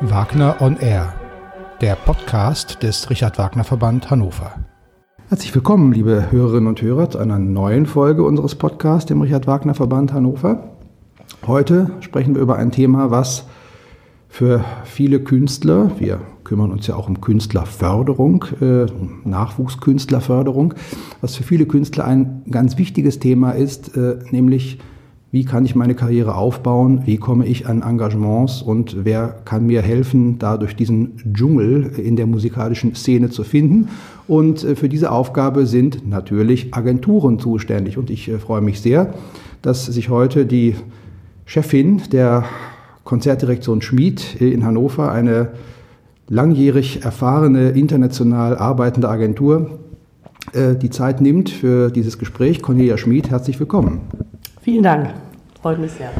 [0.00, 1.12] Wagner on Air,
[1.82, 4.60] der Podcast des Richard Wagner Verband Hannover.
[5.28, 9.74] Herzlich willkommen, liebe Hörerinnen und Hörer, zu einer neuen Folge unseres Podcasts, dem Richard Wagner
[9.74, 10.70] Verband Hannover.
[11.46, 13.44] Heute sprechen wir über ein Thema, was
[14.30, 18.86] für viele Künstler, wir kümmern uns ja auch um Künstlerförderung, äh,
[19.24, 20.74] Nachwuchskünstlerförderung,
[21.20, 24.78] was für viele Künstler ein ganz wichtiges Thema ist, äh, nämlich
[25.32, 29.82] wie kann ich meine Karriere aufbauen, wie komme ich an Engagements und wer kann mir
[29.82, 33.88] helfen, da durch diesen Dschungel in der musikalischen Szene zu finden.
[34.26, 37.98] Und äh, für diese Aufgabe sind natürlich Agenturen zuständig.
[37.98, 39.12] Und ich freue mich sehr,
[39.60, 40.76] dass sich heute die
[41.44, 42.44] Chefin der
[43.10, 45.48] Konzertdirektion Schmid in Hannover, eine
[46.28, 49.80] langjährig erfahrene, international arbeitende Agentur,
[50.52, 52.62] äh, die Zeit nimmt für dieses Gespräch.
[52.62, 54.02] Cornelia Schmid, herzlich willkommen.
[54.62, 55.12] Vielen Dank.
[55.60, 56.12] Freut mich sehr.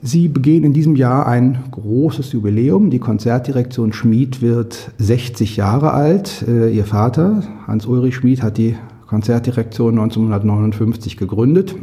[0.00, 2.88] Sie begehen in diesem Jahr ein großes Jubiläum.
[2.88, 6.46] Die Konzertdirektion Schmid wird 60 Jahre alt.
[6.48, 8.74] Äh, ihr Vater, Hans-Ulrich Schmid, hat die
[9.06, 11.74] Konzertdirektion 1959 gegründet.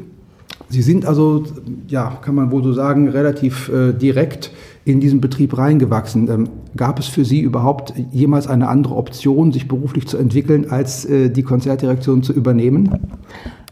[0.70, 1.44] Sie sind also,
[1.88, 4.52] ja, kann man wohl so sagen, relativ äh, direkt
[4.86, 6.30] in diesen Betrieb reingewachsen.
[6.30, 11.06] Ähm, gab es für Sie überhaupt jemals eine andere Option, sich beruflich zu entwickeln, als
[11.06, 13.18] äh, die Konzertdirektion zu übernehmen?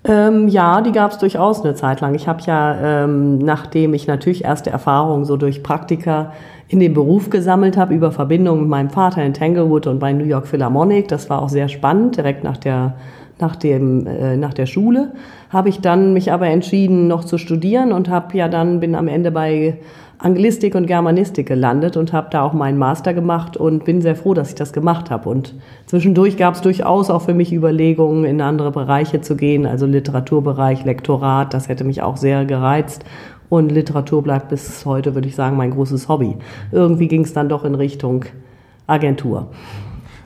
[0.03, 2.15] Ähm, ja, die gab es durchaus eine Zeit lang.
[2.15, 6.31] Ich habe ja, ähm, nachdem ich natürlich erste Erfahrungen so durch Praktika
[6.67, 10.25] in den Beruf gesammelt habe, über Verbindungen mit meinem Vater in Tanglewood und bei New
[10.25, 12.95] York Philharmonic, das war auch sehr spannend, direkt nach der,
[13.39, 15.13] nach dem, äh, nach der Schule,
[15.49, 19.07] habe ich dann mich aber entschieden, noch zu studieren und habe ja dann, bin am
[19.07, 19.77] Ende bei
[20.19, 24.33] Anglistik und Germanistik gelandet und habe da auch meinen Master gemacht und bin sehr froh,
[24.33, 25.29] dass ich das gemacht habe.
[25.29, 25.53] Und
[25.85, 30.85] zwischendurch gab es durchaus auch für mich Überlegungen, in andere Bereiche zu gehen, also Literaturbereich,
[30.85, 33.05] Lektorat, das hätte mich auch sehr gereizt.
[33.49, 36.35] Und Literatur bleibt bis heute, würde ich sagen, mein großes Hobby.
[36.71, 38.25] Irgendwie ging es dann doch in Richtung
[38.87, 39.47] Agentur.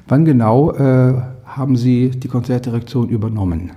[0.08, 1.14] Wann genau äh,
[1.58, 3.72] haben Sie die Konzertdirektion übernommen?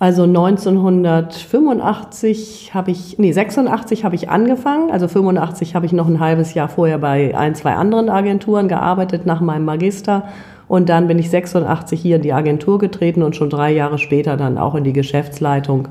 [0.00, 4.92] Also 1985 habe ich, nee, 86 habe ich angefangen.
[4.92, 9.26] Also 85 habe ich noch ein halbes Jahr vorher bei ein, zwei anderen Agenturen gearbeitet
[9.26, 10.28] nach meinem Magister.
[10.68, 14.36] Und dann bin ich 86 hier in die Agentur getreten und schon drei Jahre später
[14.36, 15.88] dann auch in die Geschäftsleitung.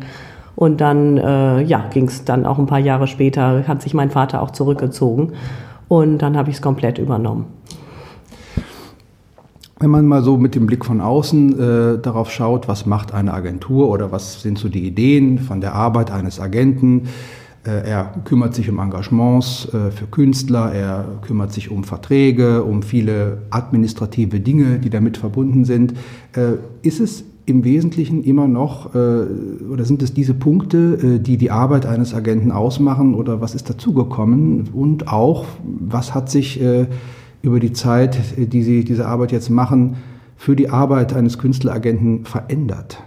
[0.55, 4.09] Und dann, äh, ja, ging es dann auch ein paar Jahre später, hat sich mein
[4.09, 5.33] Vater auch zurückgezogen.
[5.89, 7.45] Und dann habe ich es komplett übernommen.
[9.79, 13.33] Wenn man mal so mit dem Blick von außen äh, darauf schaut, was macht eine
[13.33, 17.03] Agentur oder was sind so die Ideen von der Arbeit eines Agenten,
[17.63, 22.81] äh, er kümmert sich um Engagements äh, für Künstler, er kümmert sich um Verträge, um
[22.81, 25.93] viele administrative Dinge, die damit verbunden sind.
[26.33, 28.97] Äh, ist es im Wesentlichen immer noch, äh,
[29.71, 33.69] oder sind es diese Punkte, äh, die die Arbeit eines Agenten ausmachen, oder was ist
[33.69, 34.69] dazugekommen?
[34.73, 36.59] Und auch, was hat sich
[37.41, 39.97] über die Zeit, die Sie diese Arbeit jetzt machen,
[40.35, 43.01] für die Arbeit eines Künstleragenten verändert?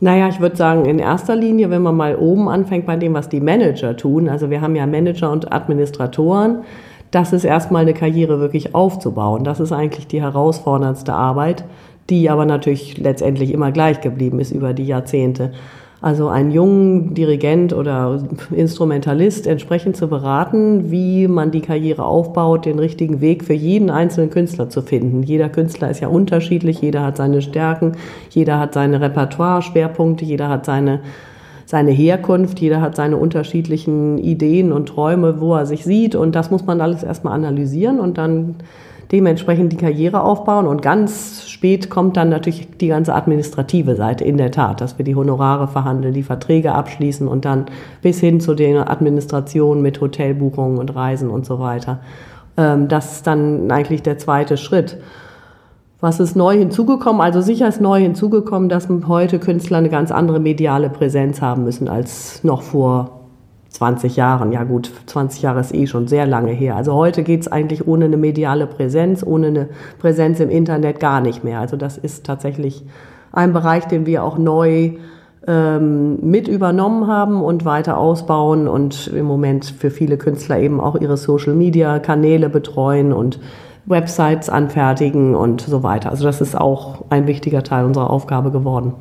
[0.00, 3.28] Naja, ich würde sagen, in erster Linie, wenn man mal oben anfängt bei dem, was
[3.28, 6.62] die Manager tun, also wir haben ja Manager und Administratoren,
[7.10, 9.42] das ist erstmal eine Karriere wirklich aufzubauen.
[9.42, 11.64] Das ist eigentlich die herausforderndste Arbeit,
[12.10, 15.52] die aber natürlich letztendlich immer gleich geblieben ist über die Jahrzehnte.
[16.00, 18.22] Also einen jungen Dirigent oder
[18.52, 24.30] Instrumentalist entsprechend zu beraten, wie man die Karriere aufbaut, den richtigen Weg für jeden einzelnen
[24.30, 25.24] Künstler zu finden.
[25.24, 27.92] Jeder Künstler ist ja unterschiedlich, jeder hat seine Stärken,
[28.30, 31.00] jeder hat seine Repertoire-Schwerpunkte, jeder hat seine,
[31.66, 36.14] seine Herkunft, jeder hat seine unterschiedlichen Ideen und Träume, wo er sich sieht.
[36.14, 38.54] Und das muss man alles erstmal analysieren und dann
[39.12, 40.66] dementsprechend die Karriere aufbauen.
[40.66, 45.04] Und ganz spät kommt dann natürlich die ganze administrative Seite in der Tat, dass wir
[45.04, 47.66] die Honorare verhandeln, die Verträge abschließen und dann
[48.02, 52.00] bis hin zu der Administration mit Hotelbuchungen und Reisen und so weiter.
[52.56, 54.98] Ähm, das ist dann eigentlich der zweite Schritt.
[56.00, 57.20] Was ist neu hinzugekommen?
[57.20, 61.88] Also sicher ist neu hinzugekommen, dass heute Künstler eine ganz andere mediale Präsenz haben müssen
[61.88, 63.17] als noch vor
[63.70, 64.52] 20 Jahren.
[64.52, 66.76] Ja gut, 20 Jahre ist eh schon sehr lange her.
[66.76, 69.68] Also heute geht es eigentlich ohne eine mediale Präsenz, ohne eine
[69.98, 71.60] Präsenz im Internet gar nicht mehr.
[71.60, 72.84] Also das ist tatsächlich
[73.32, 74.92] ein Bereich, den wir auch neu
[75.46, 80.96] ähm, mit übernommen haben und weiter ausbauen und im Moment für viele Künstler eben auch
[80.96, 83.38] ihre Social-Media-Kanäle betreuen und
[83.86, 86.10] Websites anfertigen und so weiter.
[86.10, 88.92] Also das ist auch ein wichtiger Teil unserer Aufgabe geworden.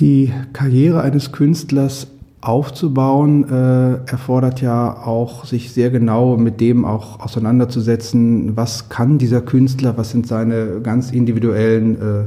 [0.00, 2.08] Die Karriere eines Künstlers
[2.40, 9.40] aufzubauen, äh, erfordert ja auch, sich sehr genau mit dem auch auseinanderzusetzen, was kann dieser
[9.40, 12.24] Künstler, was sind seine ganz individuellen äh,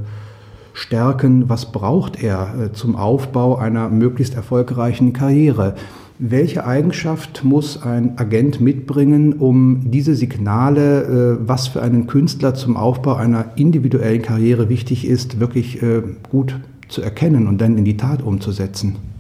[0.74, 5.76] Stärken, was braucht er äh, zum Aufbau einer möglichst erfolgreichen Karriere.
[6.20, 12.76] Welche Eigenschaft muss ein Agent mitbringen, um diese Signale, äh, was für einen Künstler zum
[12.78, 16.60] Aufbau einer individuellen Karriere wichtig ist, wirklich äh, gut
[16.90, 19.11] zu erkennen und dann in die Tat umzusetzen?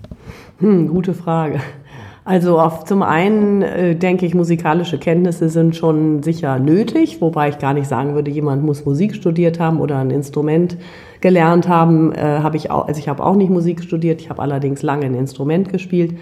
[0.61, 1.59] Hm, gute Frage.
[2.23, 7.57] Also auf, zum einen äh, denke ich, musikalische Kenntnisse sind schon sicher nötig, wobei ich
[7.57, 10.77] gar nicht sagen würde, jemand muss Musik studiert haben oder ein Instrument
[11.19, 12.13] gelernt haben.
[12.13, 15.07] Äh, habe ich auch, also ich habe auch nicht Musik studiert, ich habe allerdings lange
[15.07, 16.13] ein Instrument gespielt.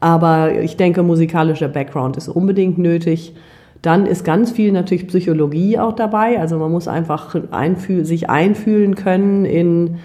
[0.00, 3.36] Aber ich denke, musikalischer Background ist unbedingt nötig.
[3.82, 6.40] Dann ist ganz viel natürlich Psychologie auch dabei.
[6.40, 9.98] Also man muss einfach einfühl sich einfühlen können in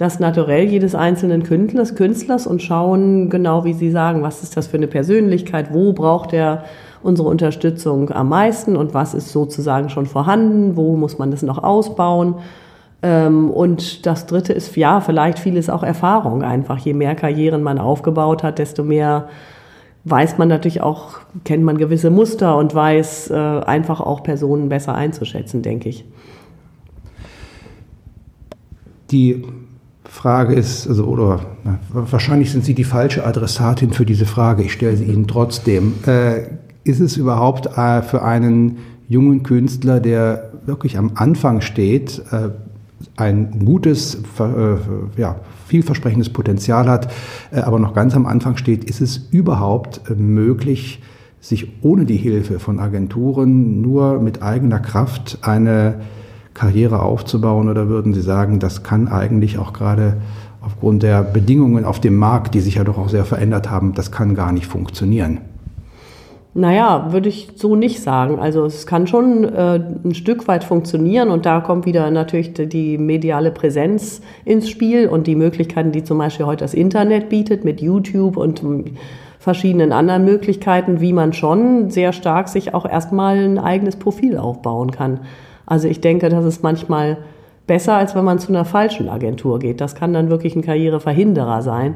[0.00, 4.66] das Naturell jedes einzelnen Künstlers, Künstlers und schauen genau, wie Sie sagen, was ist das
[4.66, 6.64] für eine Persönlichkeit, wo braucht er
[7.02, 11.62] unsere Unterstützung am meisten und was ist sozusagen schon vorhanden, wo muss man das noch
[11.62, 12.36] ausbauen.
[13.02, 16.78] Ähm, und das Dritte ist, ja, vielleicht vieles auch Erfahrung einfach.
[16.78, 19.28] Je mehr Karrieren man aufgebaut hat, desto mehr
[20.04, 24.94] weiß man natürlich auch, kennt man gewisse Muster und weiß äh, einfach auch Personen besser
[24.94, 26.06] einzuschätzen, denke ich.
[29.10, 29.44] Die
[30.10, 34.64] Frage ist, also, oder na, wahrscheinlich sind Sie die falsche Adressatin für diese Frage.
[34.64, 35.94] Ich stelle sie Ihnen trotzdem.
[36.04, 36.42] Äh,
[36.82, 38.78] ist es überhaupt äh, für einen
[39.08, 42.50] jungen Künstler, der wirklich am Anfang steht, äh,
[43.16, 45.36] ein gutes, äh, ja,
[45.66, 47.12] vielversprechendes Potenzial hat,
[47.52, 51.00] äh, aber noch ganz am Anfang steht, ist es überhaupt äh, möglich,
[51.40, 56.00] sich ohne die Hilfe von Agenturen nur mit eigener Kraft eine
[56.60, 57.70] Karriere aufzubauen?
[57.70, 60.18] Oder würden Sie sagen, das kann eigentlich auch gerade
[60.60, 64.12] aufgrund der Bedingungen auf dem Markt, die sich ja doch auch sehr verändert haben, das
[64.12, 65.38] kann gar nicht funktionieren?
[66.52, 68.38] Naja, würde ich so nicht sagen.
[68.38, 72.98] Also es kann schon äh, ein Stück weit funktionieren und da kommt wieder natürlich die
[72.98, 77.80] mediale Präsenz ins Spiel und die Möglichkeiten, die zum Beispiel heute das Internet bietet mit
[77.80, 78.62] YouTube und
[79.38, 84.90] verschiedenen anderen Möglichkeiten, wie man schon sehr stark sich auch erstmal ein eigenes Profil aufbauen
[84.90, 85.20] kann.
[85.70, 87.18] Also ich denke, das ist manchmal
[87.68, 89.80] besser, als wenn man zu einer falschen Agentur geht.
[89.80, 91.94] Das kann dann wirklich ein Karriereverhinderer sein.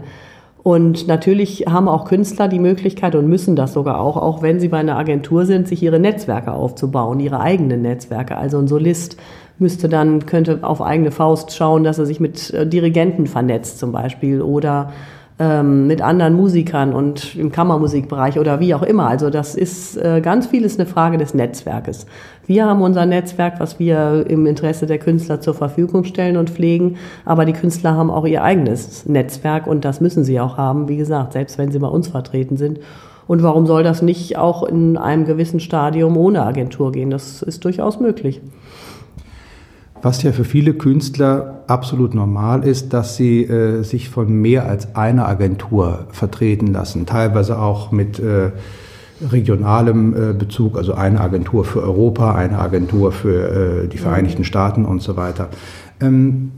[0.62, 4.68] Und natürlich haben auch Künstler die Möglichkeit und müssen das sogar auch, auch wenn sie
[4.68, 8.36] bei einer Agentur sind, sich ihre Netzwerke aufzubauen, ihre eigenen Netzwerke.
[8.36, 9.16] Also ein Solist
[9.58, 13.90] müsste dann, könnte auf eigene Faust schauen, dass er sich mit äh, Dirigenten vernetzt zum
[13.90, 14.92] Beispiel oder
[15.38, 19.08] ähm, mit anderen Musikern und im Kammermusikbereich oder wie auch immer.
[19.08, 22.06] Also das ist äh, ganz vieles eine Frage des Netzwerkes.
[22.46, 26.96] Wir haben unser Netzwerk, was wir im Interesse der Künstler zur Verfügung stellen und pflegen,
[27.24, 30.96] aber die Künstler haben auch ihr eigenes Netzwerk und das müssen sie auch haben, wie
[30.96, 32.78] gesagt, selbst wenn sie bei uns vertreten sind.
[33.26, 37.10] Und warum soll das nicht auch in einem gewissen Stadium ohne Agentur gehen?
[37.10, 38.40] Das ist durchaus möglich.
[40.04, 44.94] Was ja für viele Künstler absolut normal ist, dass sie äh, sich von mehr als
[44.94, 48.50] einer Agentur vertreten lassen, teilweise auch mit äh,
[49.32, 54.84] regionalem äh, Bezug, also eine Agentur für Europa, eine Agentur für äh, die Vereinigten Staaten
[54.84, 55.48] und so weiter.
[56.02, 56.52] Ähm,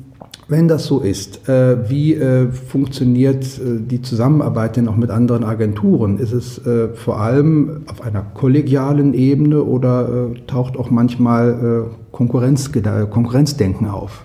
[0.49, 5.45] wenn das so ist, äh, wie äh, funktioniert äh, die Zusammenarbeit denn auch mit anderen
[5.45, 6.19] Agenturen?
[6.19, 12.13] Ist es äh, vor allem auf einer kollegialen Ebene oder äh, taucht auch manchmal äh,
[12.13, 12.71] Konkurrenz,
[13.11, 14.25] Konkurrenzdenken auf?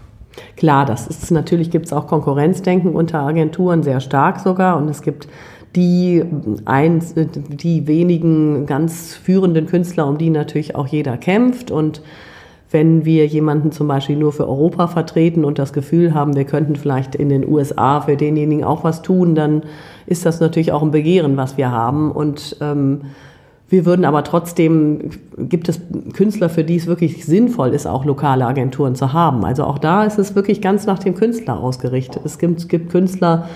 [0.58, 5.02] Klar, das ist natürlich gibt es auch Konkurrenzdenken unter Agenturen sehr stark sogar und es
[5.02, 5.28] gibt
[5.76, 6.24] die,
[6.66, 12.02] ein, die wenigen ganz führenden Künstler, um die natürlich auch jeder kämpft und
[12.72, 16.78] wenn wir jemanden zum Beispiel nur für Europa vertreten und das Gefühl haben, wir könnten
[16.78, 19.64] vielleicht in den USA für denjenigen auch was tun, dann
[20.06, 22.12] ist das natürlich auch ein Begehren, was wir haben.
[22.12, 23.02] Und ähm,
[23.68, 25.82] wir würden aber trotzdem, gibt es
[26.14, 29.44] Künstler, für die es wirklich sinnvoll ist, auch lokale Agenturen zu haben.
[29.44, 32.22] Also auch da ist es wirklich ganz nach dem Künstler ausgerichtet.
[32.26, 33.50] Es gibt, es gibt Künstler,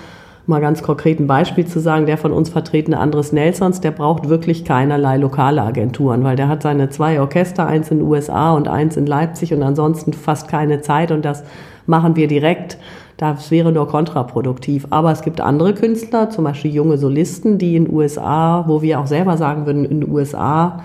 [0.47, 4.29] mal ganz konkret ein Beispiel zu sagen, der von uns vertretene Andres Nelsons, der braucht
[4.29, 8.67] wirklich keinerlei lokale Agenturen, weil der hat seine zwei Orchester, eins in den USA und
[8.67, 11.43] eins in Leipzig und ansonsten fast keine Zeit und das
[11.87, 12.77] machen wir direkt.
[13.17, 14.87] Das wäre nur kontraproduktiv.
[14.89, 18.99] Aber es gibt andere Künstler, zum Beispiel junge Solisten, die in den USA, wo wir
[18.99, 20.83] auch selber sagen würden, in den USA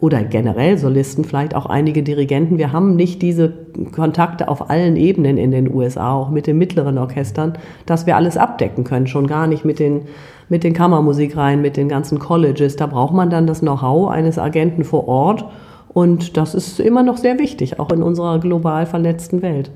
[0.00, 2.58] oder generell Solisten, vielleicht auch einige Dirigenten.
[2.58, 3.52] Wir haben nicht diese
[3.92, 7.54] Kontakte auf allen Ebenen in den USA, auch mit den mittleren Orchestern,
[7.86, 10.02] dass wir alles abdecken können, schon gar nicht mit den,
[10.48, 12.76] mit den Kammermusikreihen, mit den ganzen Colleges.
[12.76, 15.46] Da braucht man dann das Know-how eines Agenten vor Ort
[15.88, 19.70] und das ist immer noch sehr wichtig, auch in unserer global vernetzten Welt.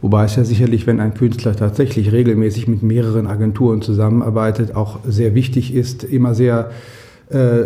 [0.00, 5.34] Wobei es ja sicherlich, wenn ein Künstler tatsächlich regelmäßig mit mehreren Agenturen zusammenarbeitet, auch sehr
[5.34, 6.70] wichtig ist, immer sehr
[7.30, 7.64] äh,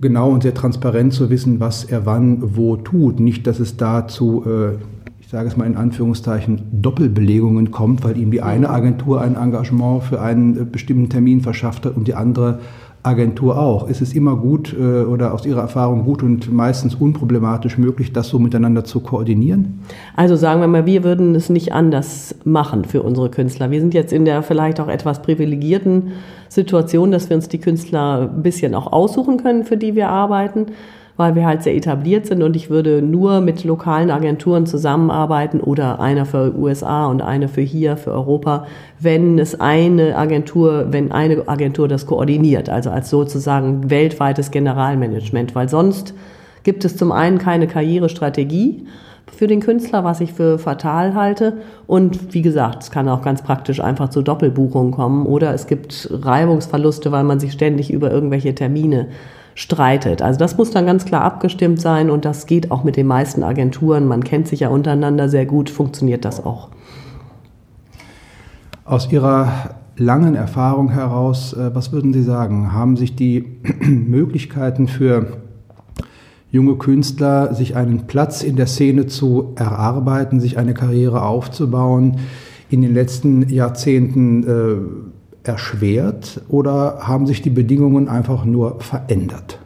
[0.00, 3.20] genau und sehr transparent zu wissen, was er wann wo tut.
[3.20, 4.74] Nicht, dass es dazu, äh,
[5.20, 10.04] ich sage es mal in Anführungszeichen, Doppelbelegungen kommt, weil ihm die eine Agentur ein Engagement
[10.04, 12.60] für einen äh, bestimmten Termin verschafft hat und die andere
[13.02, 13.88] Agentur auch.
[13.88, 18.28] Ist es immer gut äh, oder aus Ihrer Erfahrung gut und meistens unproblematisch möglich, das
[18.28, 19.80] so miteinander zu koordinieren?
[20.16, 23.70] Also sagen wir mal, wir würden es nicht anders machen für unsere Künstler.
[23.70, 26.12] Wir sind jetzt in der vielleicht auch etwas privilegierten
[26.48, 30.66] Situation, dass wir uns die Künstler ein bisschen auch aussuchen können, für die wir arbeiten
[31.18, 36.00] weil wir halt sehr etabliert sind und ich würde nur mit lokalen Agenturen zusammenarbeiten oder
[36.00, 38.66] einer für USA und eine für hier, für Europa,
[39.00, 45.68] wenn es eine Agentur, wenn eine Agentur das koordiniert, also als sozusagen weltweites Generalmanagement, weil
[45.68, 46.14] sonst
[46.62, 48.86] gibt es zum einen keine Karrierestrategie,
[49.36, 51.58] für den Künstler, was ich für fatal halte.
[51.86, 56.08] Und wie gesagt, es kann auch ganz praktisch einfach zu Doppelbuchungen kommen oder es gibt
[56.12, 59.08] Reibungsverluste, weil man sich ständig über irgendwelche Termine
[59.54, 60.22] streitet.
[60.22, 63.42] Also das muss dann ganz klar abgestimmt sein und das geht auch mit den meisten
[63.42, 64.06] Agenturen.
[64.06, 66.68] Man kennt sich ja untereinander sehr gut, funktioniert das auch.
[68.84, 72.72] Aus Ihrer langen Erfahrung heraus, äh, was würden Sie sagen?
[72.72, 75.38] Haben sich die Möglichkeiten für
[76.50, 82.18] junge Künstler, sich einen Platz in der Szene zu erarbeiten, sich eine Karriere aufzubauen,
[82.70, 89.58] in den letzten Jahrzehnten äh, erschwert oder haben sich die Bedingungen einfach nur verändert?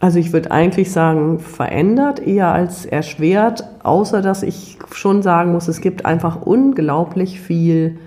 [0.00, 5.68] Also ich würde eigentlich sagen, verändert eher als erschwert, außer dass ich schon sagen muss,
[5.68, 7.98] es gibt einfach unglaublich viel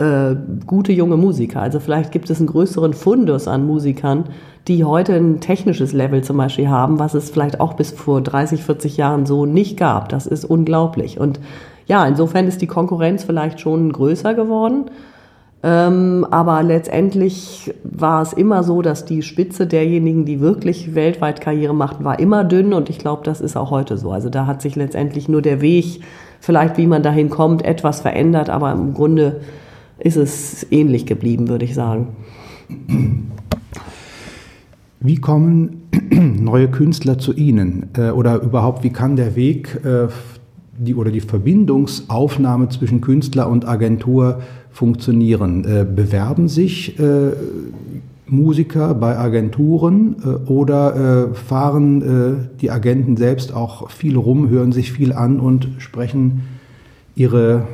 [0.00, 0.34] äh,
[0.66, 1.60] gute junge Musiker.
[1.60, 4.24] Also vielleicht gibt es einen größeren Fundus an Musikern,
[4.66, 8.64] die heute ein technisches Level zum Beispiel haben, was es vielleicht auch bis vor 30,
[8.64, 10.08] 40 Jahren so nicht gab.
[10.08, 11.20] Das ist unglaublich.
[11.20, 11.38] Und
[11.86, 14.86] ja, insofern ist die Konkurrenz vielleicht schon größer geworden.
[15.62, 21.74] Ähm, aber letztendlich war es immer so, dass die Spitze derjenigen, die wirklich weltweit Karriere
[21.74, 24.10] machten, war immer dünn und ich glaube, das ist auch heute so.
[24.10, 26.00] Also da hat sich letztendlich nur der Weg,
[26.40, 29.42] vielleicht wie man dahin kommt, etwas verändert, aber im Grunde
[30.00, 32.08] ist es ähnlich geblieben, würde ich sagen.
[35.00, 37.88] Wie kommen neue Künstler zu Ihnen?
[37.96, 40.08] Äh, oder überhaupt, wie kann der Weg äh,
[40.78, 44.40] die, oder die Verbindungsaufnahme zwischen Künstler und Agentur
[44.70, 45.64] funktionieren?
[45.64, 46.96] Äh, bewerben sich
[48.26, 50.14] Musiker bei Agenturen
[50.46, 56.42] oder fahren die Agenten selbst auch viel rum, hören sich viel an und sprechen
[57.16, 57.64] ihre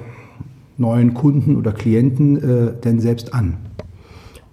[0.79, 3.57] neuen Kunden oder Klienten äh, denn selbst an?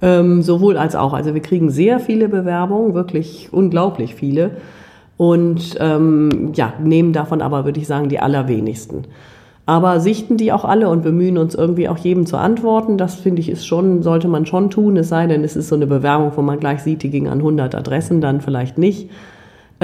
[0.02, 1.14] Ähm, sowohl als auch.
[1.14, 4.52] Also wir kriegen sehr viele Bewerbungen, wirklich unglaublich viele.
[5.18, 9.06] Und ähm, ja, nehmen davon aber, würde ich sagen, die allerwenigsten.
[9.66, 12.98] Aber sichten die auch alle und bemühen uns irgendwie auch jedem zu antworten.
[12.98, 14.98] Das finde ich ist schon, sollte man schon tun.
[14.98, 17.38] Es sei denn, es ist so eine Bewerbung, wo man gleich sieht, die ging an
[17.38, 19.10] 100 Adressen, dann vielleicht nicht.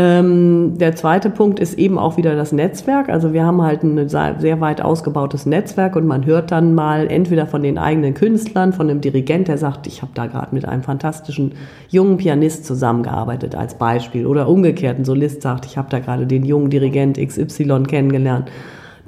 [0.01, 3.09] Ähm, der zweite Punkt ist eben auch wieder das Netzwerk.
[3.09, 7.45] Also wir haben halt ein sehr weit ausgebautes Netzwerk und man hört dann mal entweder
[7.47, 10.83] von den eigenen Künstlern, von einem Dirigent, der sagt, ich habe da gerade mit einem
[10.83, 11.51] fantastischen
[11.89, 14.25] jungen Pianist zusammengearbeitet als Beispiel.
[14.25, 18.49] Oder umgekehrt, ein Solist sagt, ich habe da gerade den jungen Dirigent XY kennengelernt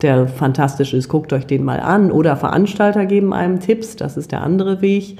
[0.01, 2.11] der fantastisch ist, guckt euch den mal an.
[2.11, 5.19] Oder Veranstalter geben einem Tipps, das ist der andere Weg.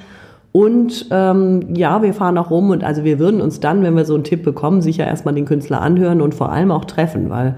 [0.51, 4.03] Und ähm, ja, wir fahren auch rum und also wir würden uns dann, wenn wir
[4.03, 7.55] so einen Tipp bekommen, sicher erstmal den Künstler anhören und vor allem auch treffen, weil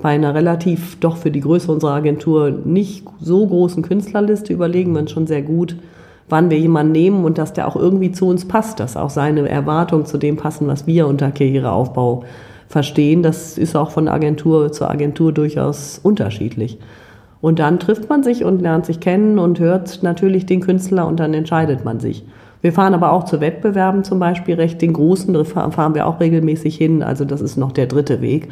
[0.00, 5.00] bei einer relativ doch für die Größe unserer Agentur nicht so großen Künstlerliste überlegen wir
[5.00, 5.76] uns schon sehr gut,
[6.28, 9.48] wann wir jemanden nehmen und dass der auch irgendwie zu uns passt, dass auch seine
[9.48, 12.24] Erwartungen zu dem passen, was wir unter Karriereaufbau
[12.66, 13.22] verstehen.
[13.22, 16.78] Das ist auch von Agentur zu Agentur durchaus unterschiedlich.
[17.42, 21.18] Und dann trifft man sich und lernt sich kennen und hört natürlich den Künstler und
[21.20, 22.24] dann entscheidet man sich.
[22.62, 24.80] Wir fahren aber auch zu Wettbewerben zum Beispiel recht.
[24.80, 27.02] Den großen fahren wir auch regelmäßig hin.
[27.02, 28.48] Also das ist noch der dritte Weg.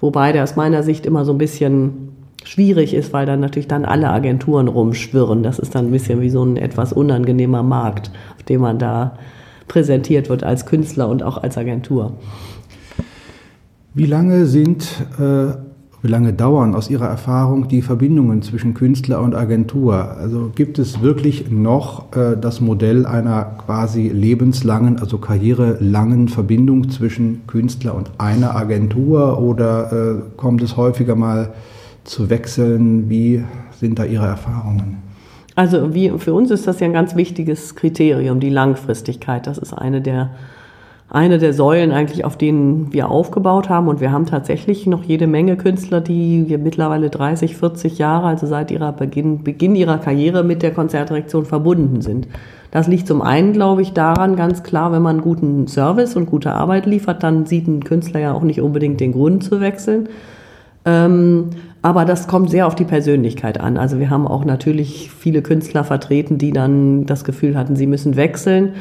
[0.00, 2.10] Wobei der aus meiner Sicht immer so ein bisschen
[2.44, 5.42] schwierig ist, weil dann natürlich dann alle Agenturen rumschwirren.
[5.42, 9.16] Das ist dann ein bisschen wie so ein etwas unangenehmer Markt, auf dem man da
[9.68, 12.12] präsentiert wird als Künstler und auch als Agentur.
[13.94, 14.86] Wie lange sind,
[15.18, 15.52] äh,
[16.00, 20.16] wie lange dauern aus Ihrer Erfahrung die Verbindungen zwischen Künstler und Agentur?
[20.16, 27.46] Also gibt es wirklich noch äh, das Modell einer quasi lebenslangen, also karrierelangen Verbindung zwischen
[27.48, 31.52] Künstler und einer Agentur oder äh, kommt es häufiger mal
[32.04, 33.10] zu Wechseln?
[33.10, 33.42] Wie
[33.78, 34.98] sind da Ihre Erfahrungen?
[35.56, 39.48] Also wie, für uns ist das ja ein ganz wichtiges Kriterium, die Langfristigkeit.
[39.48, 40.30] Das ist eine der
[41.10, 43.88] eine der Säulen eigentlich, auf denen wir aufgebaut haben.
[43.88, 48.46] Und wir haben tatsächlich noch jede Menge Künstler, die wir mittlerweile 30, 40 Jahre, also
[48.46, 52.28] seit ihrer Beginn, Beginn ihrer Karriere mit der Konzertdirektion verbunden sind.
[52.70, 56.26] Das liegt zum einen, glaube ich, daran ganz klar, wenn man einen guten Service und
[56.26, 60.10] gute Arbeit liefert, dann sieht ein Künstler ja auch nicht unbedingt den Grund zu wechseln.
[60.84, 61.50] Ähm,
[61.80, 63.78] aber das kommt sehr auf die Persönlichkeit an.
[63.78, 68.16] Also wir haben auch natürlich viele Künstler vertreten, die dann das Gefühl hatten, sie müssen
[68.16, 68.74] wechseln.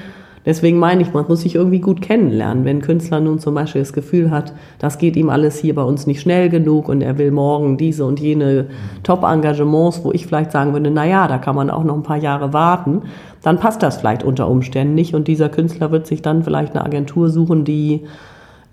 [0.46, 2.63] Deswegen meine ich, man muss sich irgendwie gut kennenlernen.
[2.63, 5.84] Wenn ein Künstler nun zum Beispiel das Gefühl hat, das geht ihm alles hier bei
[5.84, 8.67] uns nicht schnell genug und er will morgen diese und jene
[9.03, 12.17] Top-Engagements, wo ich vielleicht sagen würde, na ja, da kann man auch noch ein paar
[12.17, 13.01] Jahre warten,
[13.44, 16.86] dann passt das vielleicht unter Umständen nicht und dieser Künstler wird sich dann vielleicht eine
[16.86, 18.06] Agentur suchen, die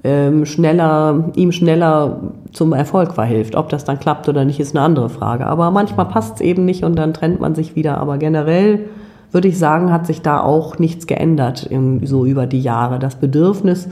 [0.04, 2.20] ähm, schneller, ihm schneller
[2.52, 3.56] zum Erfolg verhilft.
[3.56, 5.46] Ob das dann klappt oder nicht, ist eine andere Frage.
[5.46, 7.98] Aber manchmal passt es eben nicht und dann trennt man sich wieder.
[7.98, 8.80] Aber generell
[9.34, 13.00] würde ich sagen, hat sich da auch nichts geändert im, so über die Jahre.
[13.00, 13.88] Das Bedürfnis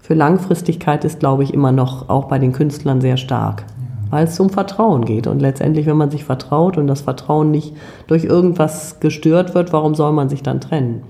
[0.00, 3.64] für Langfristigkeit ist, glaube ich, immer noch auch bei den Künstlern sehr stark,
[4.08, 5.26] weil es um Vertrauen geht.
[5.26, 7.76] Und letztendlich, wenn man sich vertraut und das Vertrauen nicht
[8.06, 11.02] durch irgendwas gestört wird, warum soll man sich dann trennen?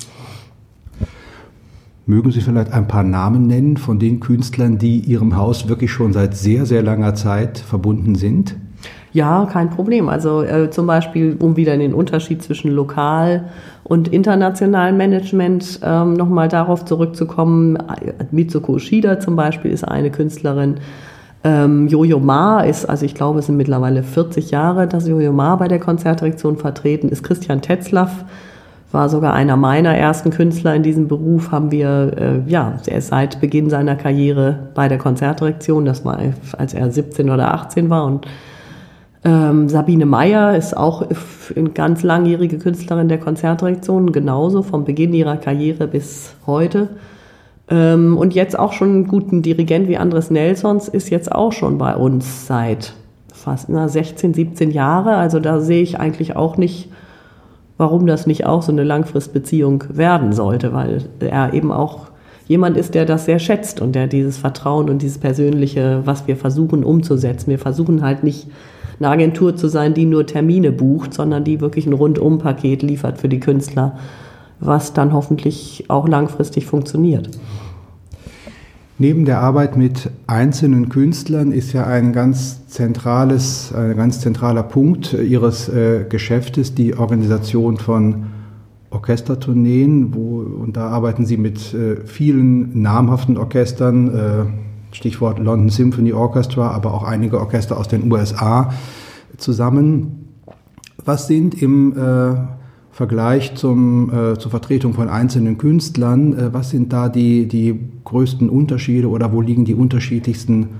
[2.06, 6.12] Mögen Sie vielleicht ein paar Namen nennen von den Künstlern, die Ihrem Haus wirklich schon
[6.12, 8.56] seit sehr, sehr langer Zeit verbunden sind?
[9.16, 10.10] Ja, kein Problem.
[10.10, 13.44] Also äh, zum Beispiel, um wieder in den Unterschied zwischen lokal
[13.82, 17.78] und internationalem Management ähm, nochmal darauf zurückzukommen.
[18.30, 20.80] Mitsuko Ushida zum Beispiel ist eine Künstlerin.
[21.44, 25.56] Ähm, Jojo Ma ist, also ich glaube, es sind mittlerweile 40 Jahre, dass Jojo Ma
[25.56, 27.22] bei der Konzertdirektion vertreten ist.
[27.22, 28.22] Christian Tetzlaff
[28.92, 33.08] war sogar einer meiner ersten Künstler in diesem Beruf, haben wir, äh, ja, er ist
[33.08, 36.18] seit Beginn seiner Karriere bei der Konzertdirektion, das war,
[36.58, 38.26] als er 17 oder 18 war und
[39.26, 41.04] ähm, Sabine Meyer ist auch
[41.56, 46.90] eine ganz langjährige Künstlerin der Konzertdirektion, genauso vom Beginn ihrer Karriere bis heute.
[47.68, 51.76] Ähm, und jetzt auch schon einen guten Dirigent wie Andres Nelsons ist jetzt auch schon
[51.76, 52.92] bei uns seit
[53.34, 55.16] fast na, 16, 17 Jahre.
[55.16, 56.88] Also da sehe ich eigentlich auch nicht,
[57.78, 62.06] warum das nicht auch so eine Langfristbeziehung werden sollte, weil er eben auch
[62.46, 66.36] jemand ist, der das sehr schätzt und der dieses Vertrauen und dieses Persönliche, was wir
[66.36, 67.50] versuchen umzusetzen.
[67.50, 68.46] Wir versuchen halt nicht
[68.98, 73.28] eine Agentur zu sein, die nur Termine bucht, sondern die wirklich ein Rundumpaket liefert für
[73.28, 73.98] die Künstler,
[74.60, 77.30] was dann hoffentlich auch langfristig funktioniert.
[78.98, 85.12] Neben der Arbeit mit einzelnen Künstlern ist ja ein ganz zentrales, ein ganz zentraler Punkt
[85.12, 88.26] Ihres äh, Geschäftes die Organisation von
[88.88, 94.65] Orchestertourneen, wo, und da arbeiten Sie mit äh, vielen namhaften Orchestern, äh,
[94.96, 98.72] Stichwort London Symphony Orchestra, aber auch einige Orchester aus den USA
[99.36, 100.32] zusammen.
[101.04, 102.36] Was sind im äh,
[102.90, 108.48] Vergleich zum, äh, zur Vertretung von einzelnen Künstlern, äh, was sind da die, die größten
[108.48, 110.70] Unterschiede oder wo liegen die unterschiedlichsten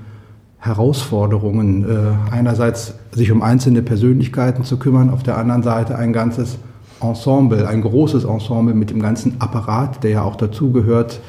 [0.59, 1.85] Herausforderungen?
[1.85, 6.59] Äh, einerseits sich um einzelne Persönlichkeiten zu kümmern, auf der anderen Seite ein ganzes
[7.03, 11.21] Ensemble, ein großes Ensemble mit dem ganzen Apparat, der ja auch dazugehört,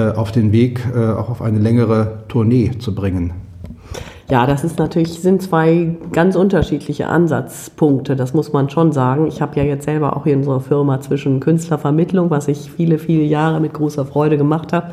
[0.00, 3.32] auf den Weg, äh, auch auf eine längere Tournee zu bringen?
[4.28, 9.28] Ja, das ist natürlich, sind zwei ganz unterschiedliche Ansatzpunkte, das muss man schon sagen.
[9.28, 13.22] Ich habe ja jetzt selber auch in unserer Firma zwischen Künstlervermittlung, was ich viele, viele
[13.22, 14.90] Jahre mit großer Freude gemacht habe,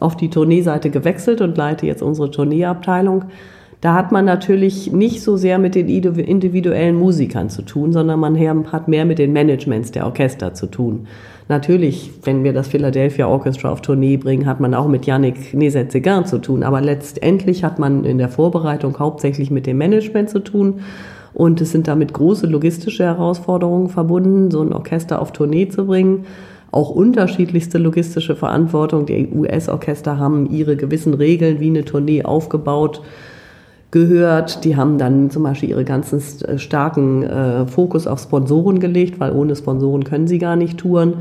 [0.00, 3.26] auf die Tourneeseite gewechselt und leite jetzt unsere Tourneeabteilung.
[3.80, 8.36] Da hat man natürlich nicht so sehr mit den individuellen Musikern zu tun, sondern man
[8.72, 11.06] hat mehr mit den Managements der Orchester zu tun.
[11.48, 16.24] Natürlich, wenn wir das Philadelphia Orchestra auf Tournee bringen, hat man auch mit Yannick Nezet-Seguin
[16.24, 16.62] zu tun.
[16.62, 20.80] Aber letztendlich hat man in der Vorbereitung hauptsächlich mit dem Management zu tun.
[21.34, 26.24] Und es sind damit große logistische Herausforderungen verbunden, so ein Orchester auf Tournee zu bringen.
[26.70, 29.04] Auch unterschiedlichste logistische Verantwortung.
[29.04, 33.02] Die US-Orchester haben ihre gewissen Regeln, wie eine Tournee aufgebaut
[33.94, 34.64] gehört.
[34.64, 39.32] Die haben dann zum Beispiel ihre ganzen äh, starken äh, Fokus auf Sponsoren gelegt, weil
[39.32, 41.14] ohne Sponsoren können sie gar nicht touren.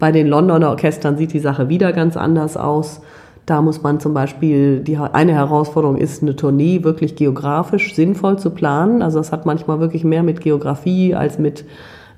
[0.00, 3.00] Bei den Londoner Orchestern sieht die Sache wieder ganz anders aus.
[3.46, 8.50] Da muss man zum Beispiel, die, eine Herausforderung ist, eine Tournee wirklich geografisch sinnvoll zu
[8.50, 9.00] planen.
[9.00, 11.64] Also das hat manchmal wirklich mehr mit Geografie als mit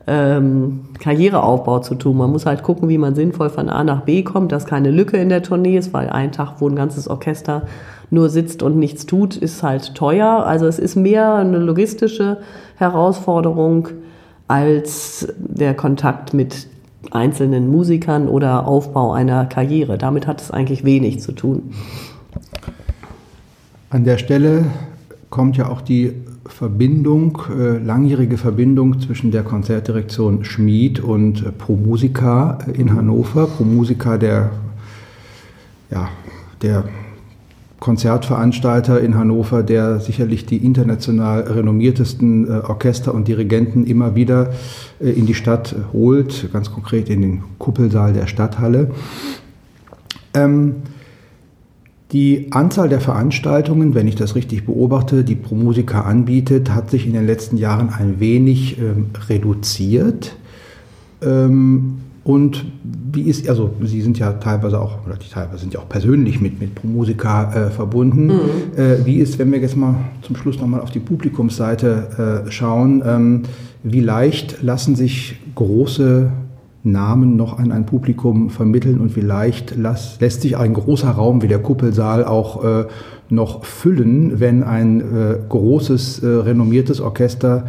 [0.07, 2.17] ähm, Karriereaufbau zu tun.
[2.17, 5.19] Man muss halt gucken, wie man sinnvoll von A nach B kommt, dass keine Lücke
[5.19, 7.63] in der Tournee ist, weil ein Tag, wo ein ganzes Orchester
[8.11, 10.45] nur sitzt und nichts tut, ist halt teuer.
[10.45, 12.39] Also es ist mehr eine logistische
[12.77, 13.89] Herausforderung
[14.49, 16.67] als der Kontakt mit
[17.11, 19.97] einzelnen Musikern oder Aufbau einer Karriere.
[19.97, 21.73] Damit hat es eigentlich wenig zu tun.
[23.91, 24.67] An der Stelle
[25.31, 26.13] kommt ja auch die
[26.47, 33.47] Verbindung, äh, langjährige Verbindung zwischen der Konzertdirektion Schmied und äh, Pro Musica in Hannover.
[33.47, 34.51] Pro Musica, der
[35.91, 36.09] ja,
[36.63, 36.85] der
[37.81, 44.51] Konzertveranstalter in Hannover, der sicherlich die international renommiertesten äh, Orchester und Dirigenten immer wieder
[45.01, 48.91] äh, in die Stadt holt, ganz konkret in den Kuppelsaal der Stadthalle.
[50.35, 50.77] Ähm,
[52.13, 57.13] die Anzahl der Veranstaltungen, wenn ich das richtig beobachte, die ProMusica anbietet, hat sich in
[57.15, 60.37] den letzten Jahren ein wenig ähm, reduziert.
[61.23, 62.67] Ähm, und
[63.13, 66.61] wie ist, also Sie sind ja teilweise auch, oder teilweise sind ja auch persönlich mit,
[66.61, 68.27] mit ProMusica äh, verbunden.
[68.27, 68.41] Mhm.
[68.77, 73.03] Äh, wie ist, wenn wir jetzt mal zum Schluss nochmal auf die Publikumsseite äh, schauen,
[73.05, 73.43] ähm,
[73.83, 76.31] wie leicht lassen sich große
[76.83, 81.43] Namen noch an ein Publikum vermitteln und wie leicht las, lässt sich ein großer Raum
[81.43, 82.85] wie der Kuppelsaal auch äh,
[83.29, 87.67] noch füllen, wenn ein äh, großes, äh, renommiertes Orchester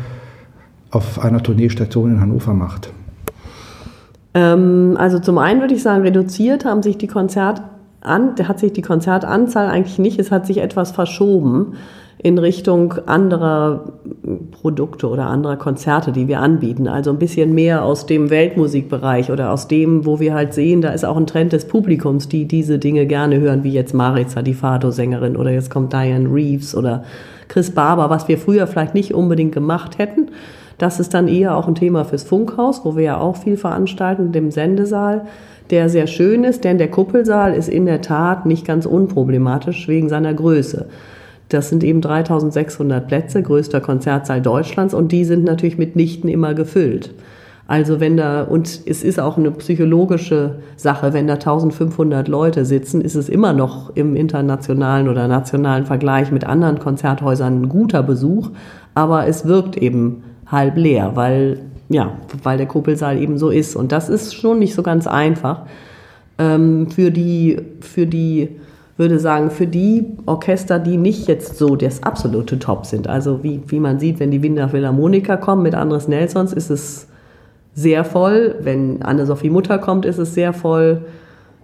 [0.92, 2.92] auf einer Tourneestation in Hannover macht?
[4.34, 7.62] Ähm, also zum einen würde ich sagen, reduziert haben sich die Konzert
[8.02, 11.74] an, hat sich die Konzertanzahl eigentlich nicht, es hat sich etwas verschoben
[12.24, 13.94] in Richtung anderer
[14.52, 16.88] Produkte oder anderer Konzerte, die wir anbieten.
[16.88, 20.89] Also ein bisschen mehr aus dem Weltmusikbereich oder aus dem, wo wir halt sehen, da
[20.91, 24.54] ist auch ein Trend des Publikums, die diese Dinge gerne hören, wie jetzt Maritza, die
[24.54, 27.04] Fado-Sängerin oder jetzt kommt Diane Reeves oder
[27.48, 30.30] Chris Barber, was wir früher vielleicht nicht unbedingt gemacht hätten.
[30.82, 34.32] Das ist dann eher auch ein Thema fürs Funkhaus, wo wir ja auch viel veranstalten,
[34.32, 35.28] dem Sendesaal,
[35.70, 40.10] der sehr schön ist, denn der Kuppelsaal ist in der Tat nicht ganz unproblematisch wegen
[40.10, 40.88] seiner Größe.
[41.50, 47.13] Das sind eben 3600 Plätze, größter Konzertsaal Deutschlands und die sind natürlich mitnichten immer gefüllt.
[47.67, 53.02] Also wenn da, und es ist auch eine psychologische Sache, wenn da 1500 Leute sitzen,
[53.02, 58.50] ist es immer noch im internationalen oder nationalen Vergleich mit anderen Konzerthäusern ein guter Besuch,
[58.96, 61.60] aber es wirkt eben halb leer, weil,
[61.90, 63.76] ja, weil der Kuppelsaal eben so ist.
[63.76, 65.64] Und das ist schon nicht so ganz einfach.
[66.38, 68.50] Ähm, für die, für die,
[68.98, 73.08] würde sagen, für die Orchester, die nicht jetzt so das absolute Top sind.
[73.08, 77.08] Also wie, wie man sieht, wenn die Wiener Philharmoniker kommen mit Andres Nelsons, ist es
[77.74, 78.56] sehr voll.
[78.60, 81.02] Wenn Anne-Sophie Mutter kommt, ist es sehr voll.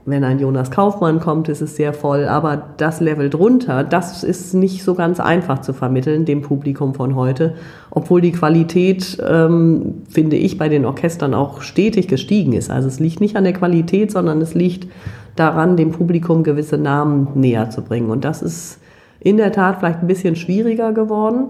[0.09, 2.29] Wenn ein Jonas Kaufmann kommt, ist es sehr voll.
[2.29, 7.13] Aber das Level drunter, das ist nicht so ganz einfach zu vermitteln, dem Publikum von
[7.13, 7.55] heute.
[7.91, 12.71] Obwohl die Qualität, ähm, finde ich, bei den Orchestern auch stetig gestiegen ist.
[12.71, 14.87] Also es liegt nicht an der Qualität, sondern es liegt
[15.35, 18.09] daran, dem Publikum gewisse Namen näher zu bringen.
[18.09, 18.79] Und das ist
[19.19, 21.47] in der Tat vielleicht ein bisschen schwieriger geworden.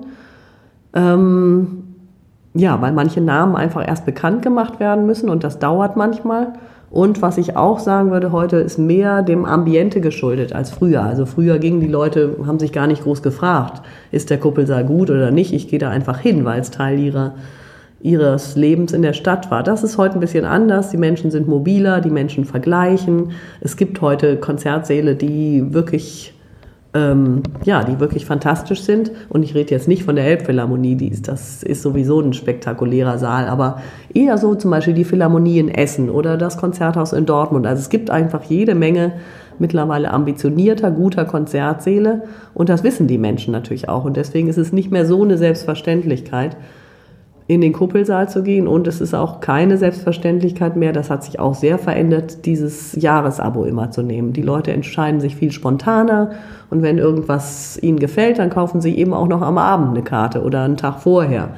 [0.93, 1.83] Ähm,
[2.55, 6.53] ja, weil manche Namen einfach erst bekannt gemacht werden müssen und das dauert manchmal.
[6.89, 11.03] Und was ich auch sagen würde heute, ist mehr dem Ambiente geschuldet als früher.
[11.03, 15.09] Also früher gingen die Leute, haben sich gar nicht groß gefragt, ist der Kuppelsaal gut
[15.09, 15.53] oder nicht.
[15.53, 17.33] Ich gehe da einfach hin, weil es Teil ihrer,
[18.01, 19.63] ihres Lebens in der Stadt war.
[19.63, 20.89] Das ist heute ein bisschen anders.
[20.89, 23.31] Die Menschen sind mobiler, die Menschen vergleichen.
[23.59, 26.33] Es gibt heute Konzertsäle, die wirklich
[26.93, 29.11] ähm, ja, die wirklich fantastisch sind.
[29.29, 33.17] Und ich rede jetzt nicht von der Elbphilharmonie, die ist, das ist sowieso ein spektakulärer
[33.17, 33.81] Saal, aber
[34.13, 37.67] eher so zum Beispiel die Philharmonie in Essen oder das Konzerthaus in Dortmund.
[37.67, 39.13] Also es gibt einfach jede Menge
[39.59, 42.23] mittlerweile ambitionierter, guter Konzertsäle
[42.53, 44.05] und das wissen die Menschen natürlich auch.
[44.05, 46.57] Und deswegen ist es nicht mehr so eine Selbstverständlichkeit,
[47.47, 48.67] in den Kuppelsaal zu gehen.
[48.67, 53.63] Und es ist auch keine Selbstverständlichkeit mehr, das hat sich auch sehr verändert, dieses Jahresabo
[53.63, 54.33] immer zu nehmen.
[54.33, 56.31] Die Leute entscheiden sich viel spontaner
[56.69, 60.43] und wenn irgendwas ihnen gefällt, dann kaufen sie eben auch noch am Abend eine Karte
[60.43, 61.49] oder einen Tag vorher.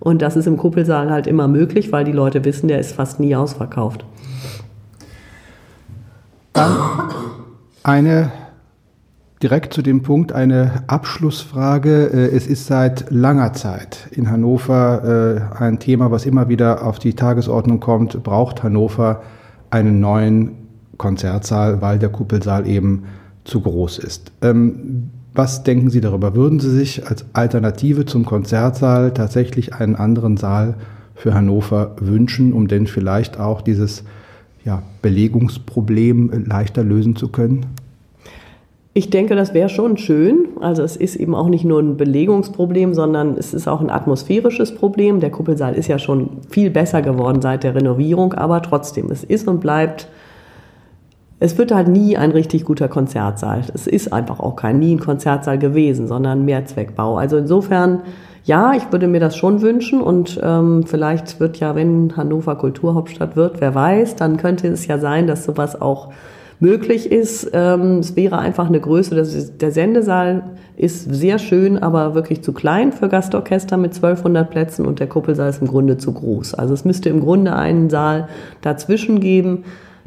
[0.00, 3.20] Und das ist im Kuppelsaal halt immer möglich, weil die Leute wissen, der ist fast
[3.20, 4.04] nie ausverkauft.
[6.52, 6.76] Dann
[7.82, 8.32] eine
[9.42, 12.10] direkt zu dem Punkt eine Abschlussfrage.
[12.12, 16.98] Äh, es ist seit langer Zeit in Hannover äh, ein Thema, was immer wieder auf
[16.98, 18.22] die Tagesordnung kommt.
[18.22, 19.22] Braucht Hannover
[19.70, 20.52] einen neuen
[20.96, 23.04] Konzertsaal, weil der Kuppelsaal eben
[23.44, 24.32] zu groß ist?
[24.42, 26.34] Ähm, was denken Sie darüber?
[26.34, 30.74] Würden Sie sich als Alternative zum Konzertsaal tatsächlich einen anderen Saal
[31.14, 34.02] für Hannover wünschen, um denn vielleicht auch dieses
[34.64, 37.66] ja, Belegungsproblem leichter lösen zu können?
[38.98, 40.48] Ich denke, das wäre schon schön.
[40.60, 44.74] Also es ist eben auch nicht nur ein Belegungsproblem, sondern es ist auch ein atmosphärisches
[44.74, 45.20] Problem.
[45.20, 49.46] Der Kuppelsaal ist ja schon viel besser geworden seit der Renovierung, aber trotzdem, es ist
[49.46, 50.08] und bleibt,
[51.38, 53.62] es wird halt nie ein richtig guter Konzertsaal.
[53.72, 57.18] Es ist einfach auch kein nie ein Konzertsaal gewesen, sondern ein Mehrzweckbau.
[57.18, 58.00] Also insofern,
[58.42, 63.36] ja, ich würde mir das schon wünschen und ähm, vielleicht wird ja, wenn Hannover Kulturhauptstadt
[63.36, 66.08] wird, wer weiß, dann könnte es ja sein, dass sowas auch
[66.60, 67.50] möglich ist.
[67.52, 70.42] Ähm, es wäre einfach eine Größe, ist, der Sendesaal
[70.76, 75.50] ist sehr schön, aber wirklich zu klein für Gastorchester mit 1200 Plätzen und der Kuppelsaal
[75.50, 76.54] ist im Grunde zu groß.
[76.54, 78.28] Also es müsste im Grunde einen Saal
[78.60, 79.64] dazwischen geben,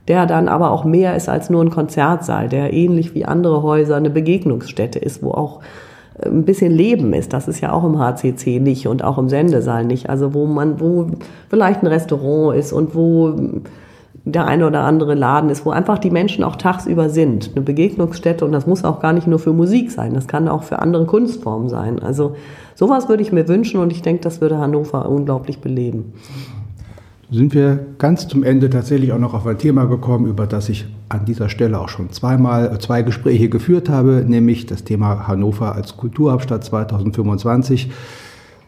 [0.07, 3.97] der dann aber auch mehr ist als nur ein Konzertsaal, der ähnlich wie andere Häuser
[3.97, 5.61] eine Begegnungsstätte ist, wo auch
[6.19, 7.33] äh, ein bisschen Leben ist.
[7.33, 10.09] Das ist ja auch im HCC nicht und auch im Sendesaal nicht.
[10.09, 11.07] Also wo man, wo
[11.49, 13.35] vielleicht ein Restaurant ist und wo
[14.23, 17.51] der eine oder andere Laden ist, wo einfach die Menschen auch tagsüber sind.
[17.55, 20.63] Eine Begegnungsstätte und das muss auch gar nicht nur für Musik sein, das kann auch
[20.63, 21.99] für andere Kunstformen sein.
[21.99, 22.35] Also
[22.75, 26.13] sowas würde ich mir wünschen und ich denke, das würde Hannover unglaublich beleben
[27.31, 30.85] sind wir ganz zum Ende tatsächlich auch noch auf ein Thema gekommen, über das ich
[31.07, 35.73] an dieser Stelle auch schon zweimal äh, zwei Gespräche geführt habe, nämlich das Thema Hannover
[35.73, 37.89] als Kulturhauptstadt 2025.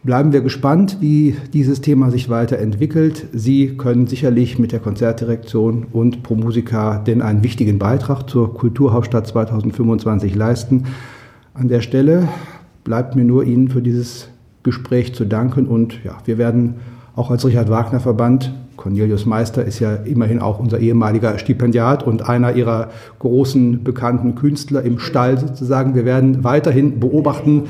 [0.04, 3.26] Bleiben wir gespannt, wie dieses Thema sich weiterentwickelt.
[3.32, 9.26] Sie können sicherlich mit der Konzertdirektion und Pro Musica denn einen wichtigen Beitrag zur Kulturhauptstadt
[9.26, 10.84] 2025 leisten.
[11.54, 12.28] An der Stelle
[12.84, 14.28] bleibt mir nur Ihnen für dieses
[14.62, 16.74] Gespräch zu danken und ja, wir werden
[17.16, 18.52] auch als Richard Wagner Verband.
[18.76, 22.90] Cornelius Meister ist ja immerhin auch unser ehemaliger Stipendiat und einer ihrer
[23.20, 25.94] großen bekannten Künstler im Stall sozusagen.
[25.94, 27.62] Wir werden weiterhin beobachten,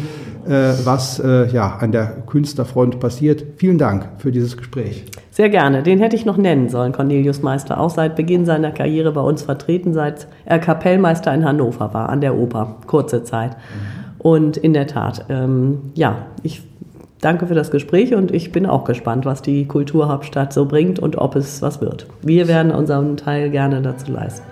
[0.84, 3.44] was äh, ja, an der Künstlerfront passiert.
[3.56, 5.04] Vielen Dank für dieses Gespräch.
[5.30, 5.82] Sehr gerne.
[5.82, 7.80] Den hätte ich noch nennen sollen, Cornelius Meister.
[7.80, 12.20] Auch seit Beginn seiner Karriere bei uns vertreten, seit er Kapellmeister in Hannover war, an
[12.20, 13.56] der Oper, kurze Zeit.
[14.18, 16.62] Und in der Tat, ähm, ja, ich
[17.24, 21.16] Danke für das Gespräch und ich bin auch gespannt, was die Kulturhauptstadt so bringt und
[21.16, 22.06] ob es was wird.
[22.20, 24.44] Wir werden unseren Teil gerne dazu leisten.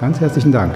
[0.00, 0.72] Ganz herzlichen Dank.